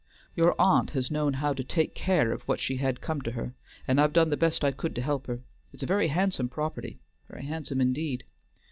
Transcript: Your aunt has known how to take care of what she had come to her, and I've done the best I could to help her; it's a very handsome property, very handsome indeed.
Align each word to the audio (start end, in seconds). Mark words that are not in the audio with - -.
Your 0.35 0.59
aunt 0.59 0.89
has 0.97 1.11
known 1.11 1.33
how 1.33 1.53
to 1.53 1.63
take 1.63 1.93
care 1.93 2.31
of 2.31 2.41
what 2.47 2.59
she 2.59 2.77
had 2.77 3.01
come 3.01 3.21
to 3.21 3.33
her, 3.33 3.53
and 3.87 4.01
I've 4.01 4.13
done 4.13 4.31
the 4.31 4.35
best 4.35 4.63
I 4.63 4.71
could 4.71 4.95
to 4.95 5.01
help 5.03 5.27
her; 5.27 5.41
it's 5.71 5.83
a 5.83 5.85
very 5.85 6.07
handsome 6.07 6.49
property, 6.49 6.97
very 7.29 7.45
handsome 7.45 7.79
indeed. 7.79 8.23